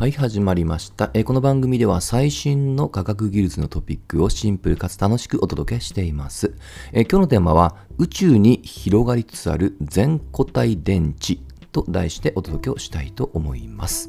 [0.00, 1.10] はい、始まりました。
[1.12, 6.54] えこの番組では最新の科学技術のトピックをシンプルかつ楽しくお届けしています。
[6.94, 11.40] え今日のテーマは宇宙に広がりつつある全固体電池
[11.70, 14.08] と題してお届けをしたいと思います。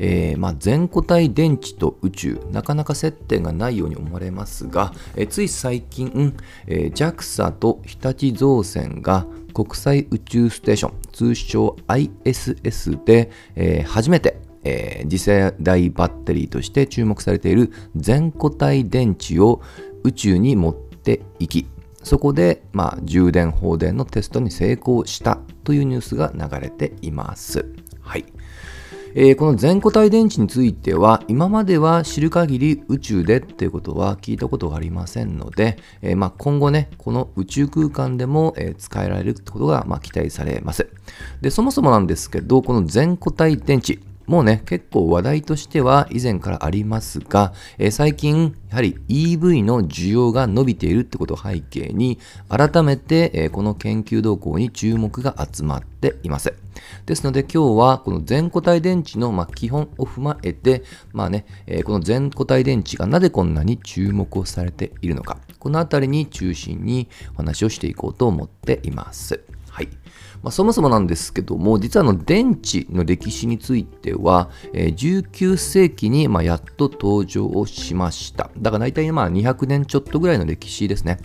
[0.00, 6.34] えー、まあ、全固体電池と宇宙、なかなか接点がないように思われますが、え、つい最近、
[6.66, 19.62] え、JAXA と日立造船が国際宇宙ステーション、通称 ISS で、え初めてえー、次世代バッテリーとして注目されている全固体電池を
[20.04, 21.66] 宇宙に持っていき
[22.02, 27.66] そこで、まあ、充電放電のテストに成功したというニュースが流れています。
[28.00, 28.24] はい。
[29.14, 40.88] えー、この全固体電池については今までは知る限り宇宙でっていうことは聞いたことがありませんので、えー、まあ、今後ねこの宇宙空間でも、えー、使えられるってことが、まあ、期待されます
[41.40, 43.98] でそもそもなんですけどこの全固体電池
[44.30, 56.54] もうね、結構話題としては以前からありますが、えー、最近、やはり EV の需要が伸びているってことを背景に、改めて、えー、この研究動向に注目が集まっています。
[57.06, 69.40] ですので今日はこの全固体電池のま基本を踏まえて、まあね、えー、この全固体電池がなぜこんなに注目をされているのか、このあたりに中心にお話をしていこうと思っています。
[69.70, 69.88] はい。
[70.42, 78.50] まあ、そもそもなんですけども、実はの電池の歴史については、えー、19世紀にまやっと登場をしました。
[78.58, 81.18] だから大体まあ200年ちょっとぐらいの歴史ですね。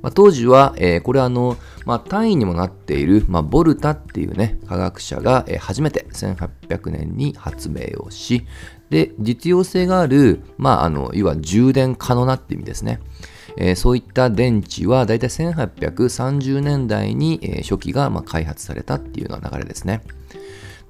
[0.00, 8.46] まあ、当時は、えー、これあの、まあ、単位にもなっている、まあ、ボルタっていうね、科学者が、初めて1800年に発明をし、
[8.90, 13.00] で、実用性がある、まあ、あの、いわゆる充電可能なって意味ですね。
[13.56, 20.02] えー、そういった電池はだいたい1830年代に、え、初期がま開発されたっていうような流れですね。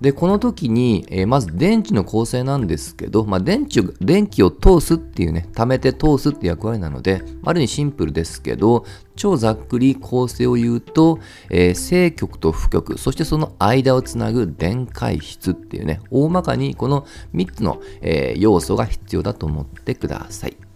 [0.01, 8.85] で、この時に、えー、まず電池の構成なんですけど、まあ、電池、電気を通すっていうね、溜めて通すって役割なので、ある意味シンプルですけど、
[9.17, 11.19] 超ざっくり構成を言うと、
[11.51, 20.68] えー、正極と負極、そしてその間をつなぐ電解質っていうね、大まかにこの3つの、えー、要素が必要だと思ってください。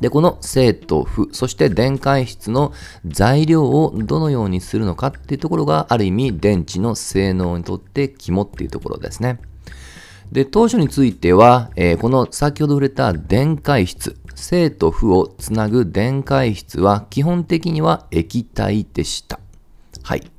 [0.00, 2.72] で、この正と負、そして電解質の
[3.04, 9.40] 材料をどのようにするのかっていうところがある意味電池の性能にとって肝っていうところですね。
[10.32, 19.38] で、当初については、えー、この先ほど触れた電解質、正と負をつなぐ電解質は基本的には液体でした。
[20.02, 20.30] はい。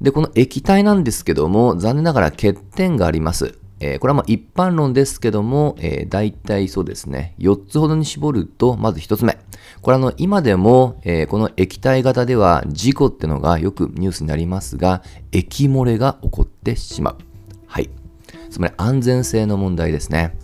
[0.00, 3.58] で、この液体なんですけども、残念ながら欠点があります。
[3.80, 9.38] えー、これはま一般論ですけども、えー、大体そうですね、4つほどに絞ると、まず1つ目。
[9.82, 17.16] これあの、今でも、えー、この液体型では事故ってのがよくニュースになりますが、液漏れが起こってしまう。
[17.66, 17.90] はい。
[18.50, 20.36] つまり安全性の問題ですね。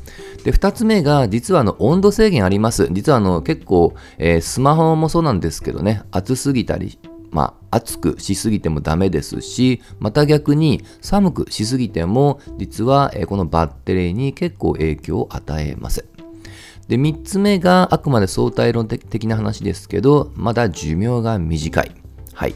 [0.44, 2.88] で、2つ目が、実はあの温度制限あります。
[2.90, 6.98] 実はあの結構、え、スマホもそうなんですけどね、暑すぎたり
[7.32, 16.04] まあ、暑くしすぎてもダメですし、また逆に寒くしすぎても、実はこのバッテリーに結構影響を与えます。
[16.88, 21.92] で、3つ目があくまで相対論的な話ですけど、まだ寿命が短い。
[22.34, 22.54] はい。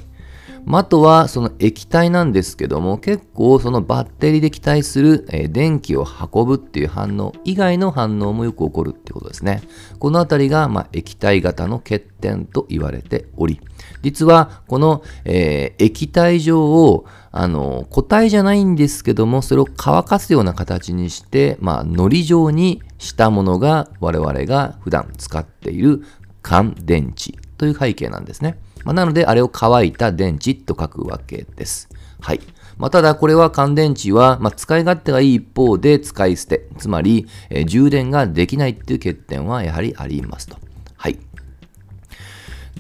[0.68, 9.62] あとはその液体なんですけども結構そのバッテリーで期待する、えー、電気を運ぶっていう反応以外の反応もよく起こるってことですね。
[10.00, 13.60] このあたりが、まあ、液体型の欠点と言われており
[14.02, 26.02] 実はこの、えー、液体状をあの固体じゃないんですけどもそれを乾かすような形にして、まあ、糊状にしたものが我々が普段使っている
[26.42, 28.58] 乾電池という背景なんですね。
[28.86, 31.88] まあ、なので、あれを乾いた電池と書くわけです。
[32.20, 32.40] はい。
[32.78, 40.56] まあ、ただ、これは乾電池は、まあ、使い勝手がいい一方で使い捨て、つまり、えー、充電ができないっていう欠点はやはりありますと。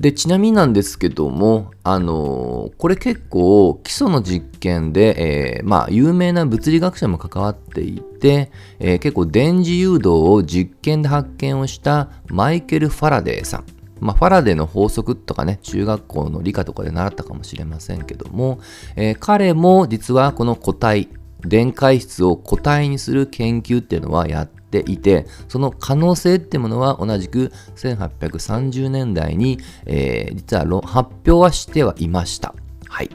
[0.00, 13.64] で、ちなみになんですけども、あのー、これ結構基礎の実験で、えー、まあ、有名な物理学者も関わっていて、えー、結構電磁誘導を実験で発見をしたマイケル・ファラデーさん。
[13.98, 18.58] まあ、ファラデーの法則とかね、中学校の理科とかで習ったかもしれませんけども、
[18.96, 21.08] え、彼も実はこの固体、
[21.40, 32.54] 電解質を固体にする研究っていうのはやっていて、その可能性っていうものは同じく1830年代に、えー、実は発表はしてはいました。
[32.88, 33.10] はい。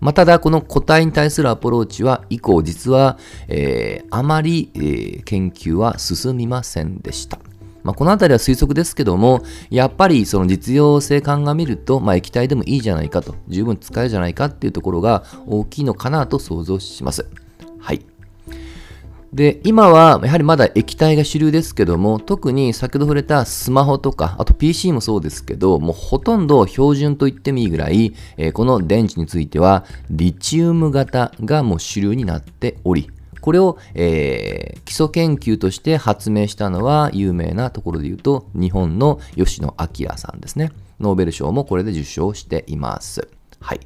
[0.00, 3.18] まあ、ただ、この固体に対するアプローチは以降、実は、
[3.48, 7.38] えー、あまり、えー、研究は進みませんでした。
[7.82, 17.26] まあ、この辺りは推測ですけども、やっぱりその実用性鑑みると、まあ、液体でもいいじゃないかと、十分使えるじゃないかっていうところが大きいのかなと想像します。
[19.32, 33.10] で、今はやはりまだ液体が主流ですけども、特に先ほど触れたスマホとか、あと PC もそうですけど、もうほとんど標準と言ってもいいぐらい、えー、この電池については、リチウム型がもう主流になっており、
[33.40, 40.72] これを、えー、基礎研究として発明したのは有名なところで言うと、日本の吉野明さんですね。
[41.00, 43.28] ノーベル賞もこれで受賞しています。
[43.60, 43.80] はい。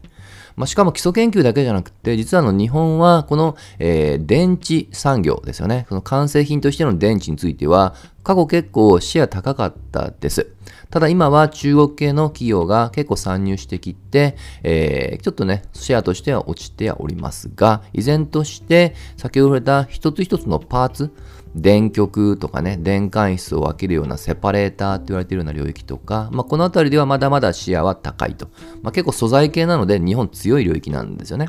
[0.56, 5.86] まあ、しかも基礎研究だけじゃなくて、実はあの日本はこの、えー、電池産業ですよね。
[5.88, 10.48] その完成品としての電池については、過去結構シェア高かったです。
[10.90, 21.10] ただ今は中国系の企業が結構参入してきて、えー、ちょっとね、シェアとしては落ちておりますが、依然として先ほど触れた一つ一つのパーツ、
[21.54, 28.48] 電極とかね、電解質を分けるようなセパレーターって言われているような領域とか、まあ、この辺りではまだまだシェアは高いと。
[28.82, 31.48] まあ、結構素材系なので日本強い領域なんですよね。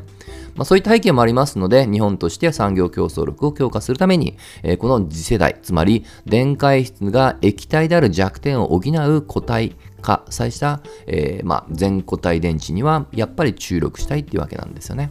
[0.54, 15.10] まあ、そういった背景もありますので、日本としては産業競争力を強化するために、えー、この次世代、つまり電解質が液体である弱点を補う固体化さした、えー、ま、全固体電池にはやっぱり注力したいっていうわけなんですよね。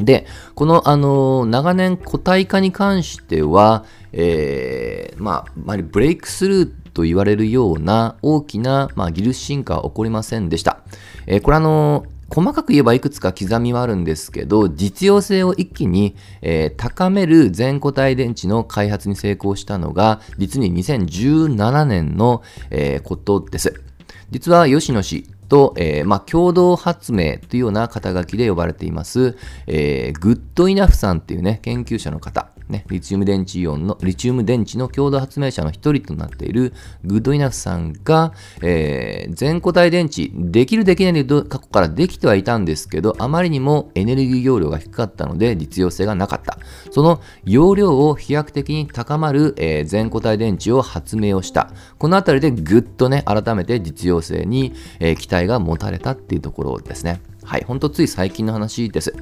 [0.00, 10.80] で、この、あの、長年固体化に関しては、えー、まあ、まりブレイクスルーと言われるような大きな、まあ、技術進化は起こりませんでした。
[11.26, 23.82] えー、これあの、細かく言えばいくつか刻みはあるんですけど、実用性を一気に、えー、高める全固体電池の開発に成功したのが、実に2017年の、えー、ことです。
[24.30, 29.36] 実は吉野氏と、えー、まあ、共同発明というような肩書きで呼ばれています、
[29.66, 36.72] えー、グッドイナフさんっていうね、研究者の方、ね、リチウム電池イオンの、リチウム電池の共同発明者の一人となっている
[37.04, 38.32] グッドイナフさんが、
[38.62, 46.58] えー、全固体電池、できるできないで過去からできてはいたんですけど、あまりにもエネルギー容量が低かったので実用性がなかった。
[46.90, 51.70] その容量を飛躍的に高まる、えー、全固体電池を発明をした。
[51.98, 57.20] このあたりでぐっとね、改めて実用性に、えー、期待が持たれたっていうところですね。
[57.42, 59.14] はい、ほんとつい最近の話です。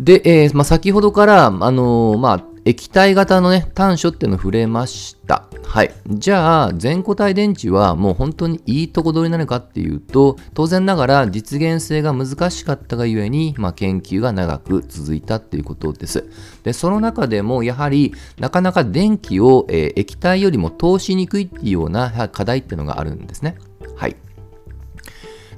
[0.00, 5.46] で、えー、まあ、先ほどから、あのー、まあ、液体型のね、短所っていうのを触れました。
[5.62, 5.92] はい。
[6.08, 16.30] じゃあ、全固体電池はもう本当にいいとこ取りなのかっていうと、当然ながら実現性が難しかったがゆえに、まあ、研究が長く続いたっていうことです。
[16.64, 23.56] で、その中でもやはり、なかなか電気を、えー、液体よりも通しにくいっていうような課題っていうのがあるんですね。
[23.96, 24.16] はい。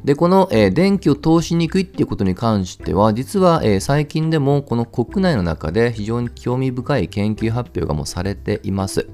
[0.04, 9.08] で、この、えー、電気を通しにくいっていうことに関しては、実は、えー、最近でもこの国内の中で非常に興味深い研究発表がもうされています。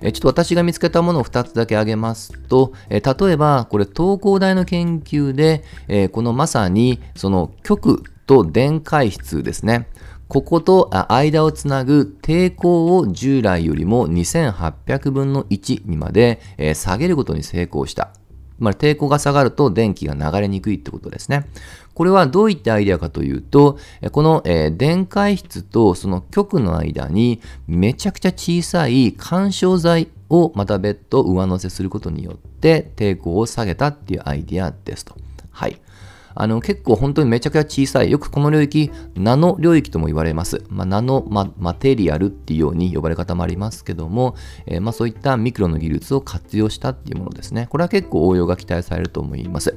[0.00, 9.88] えちょっと私が見つけたものを2つだけ挙げますと、え例えば、これ東工大の研究で、えこのまさにその極と電解質ですね。
[10.28, 16.40] ここと間をつなぐ抵抗を従来よりも2800分の1にまで
[16.74, 18.10] 下げることに成功した。
[18.58, 21.46] まあ、抵抗が下がると電気が流れにくいってことですね。
[21.94, 23.78] これはどういったアイデアかというと、
[24.12, 35.16] この、え、電解質とその極の間にめちゃくちゃ小さい干渉剤をまた別途上乗せすることによって抵抗を下げたっていうアイデアですと。
[35.50, 35.80] はい。
[36.40, 40.62] あの結構本当にめちゃくちゃ小さい、よくこの領域、ナノ領域とも言われます。
[40.68, 47.66] まあ、ナノママテリアルっていうように呼ばれ方もありますけども、えー、まあ、そういったミクロの技術を活用したっていうものですね。
[47.70, 49.76] これは結構応用が期待されると思います。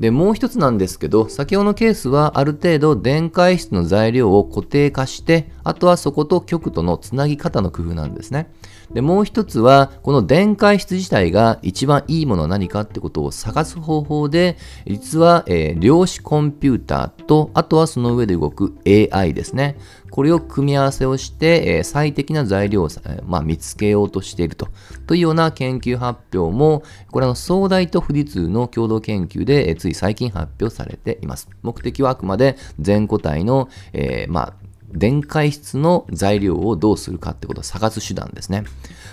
[0.00, 8.50] で、もう一つなんですけど、先ほどのケースはある程度電解質の材料を固定化して、あとはそこと極とのつなぎ方の工夫なんですね。
[8.92, 19.76] で、もう一つは、この電解質自体が一番いいものは何かってことを探す方法で、実は、えー、量子コンピューターと、あとはその上で動く AI ですね。
[20.10, 24.68] これを組み合わせをして、えー、最適な材料を、えー、まあ、見つけようとしていると。
[25.06, 31.48] というような研究発表も、これは総大と富士通の共同研究で、えー、つい最近発表されています。
[31.62, 34.63] 目的はあくまで全固体の、え、まあ、
[34.94, 38.64] 電解質の材料をどうするかってことを探す手段ですね。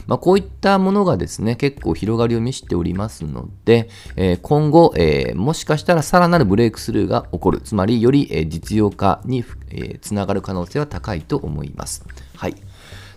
[0.07, 12.05] まあ、こういったものがですね、結構広がりを見せておりますので、えー、今後、えー、もしかしたらさらなるブレイクスルーが起こる、つまりより、え実用化に、えつながる可能性は高いと思います。
[12.35, 12.55] はい。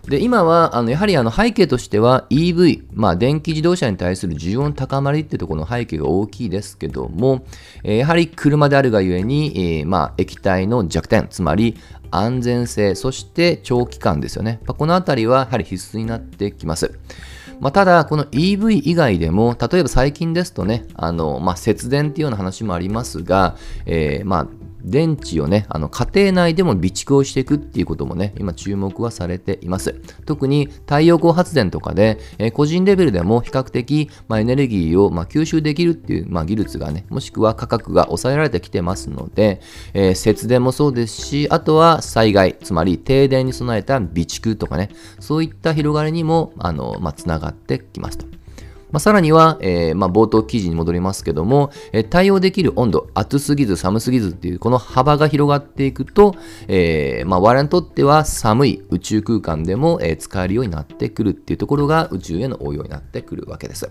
[0.07, 7.45] で、今は、あの、やはりあの背景としては EV、まあ、電気自動車に対する需要の高まりっていうところの背景が大きいですけども、
[7.83, 11.75] えー、やはり車であるがゆえに、えー、まあ、液体の弱点、つまり
[12.11, 14.59] 安全性、そして長期間ですよね。
[14.65, 16.99] まあ、このあたりはやはり必須になってきます。
[17.59, 24.47] まあ、ただ、この EV 以外でも、例えば最近ですとね、あのまあ、節電っていうような話もありますが、えー、まあ、
[24.85, 29.99] 電池をね、あの家庭内でも備蓄をしていくっていうこともね、今注目はされています。
[30.25, 39.59] 特に太陽光発電とかで、えー、個人レベルでも比較的、まあ、エネルギーを、まあ、吸収できるっていう、まあ、技術がね、もしくは価格が抑えられてきてますので、
[39.93, 44.89] えー、節電もそうですし、あとは災害、つまり停電に備えた備蓄とかね、
[45.19, 48.25] そういった広がりにも、あの、まあ、つながってきますと。
[48.95, 56.33] まあ、さらには、えー、まあ、冒頭記事に戻りますけども、えー、対応できる温度、暑すぎず寒すぎずっていうこの幅が広がっていくと、
[56.69, 63.89] えー、まあ、我々にとっては寒い宇宙空間でも、え使えるようになってくるっていうところが宇宙への応用になってくるわけです。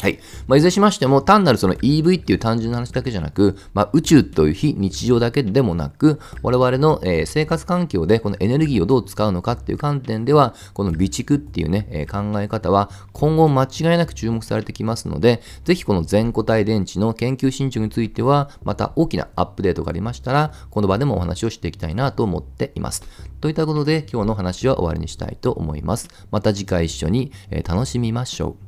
[0.00, 0.20] はい。
[0.46, 23.02] まあ、いずれしましても、単なるその EV っていう単純な話だけじゃなく、まあ、宇宙という非日常だけでもなく、我々の、えー、生活環境でこのエネルギーをどう使うのかっていう観点では、この備蓄っていうね、えー、考え方は今後間違いなく注目されてきますので、ぜひこの全固体電池の研究進捗については、また大きなアップデートがありましたら、この場でもお話をしていきたいなと思っています。
[23.40, 26.08] といったことで、今日の話は終わりにしたいと思います。
[26.30, 28.67] また次回一緒に、えー、楽しみましょう。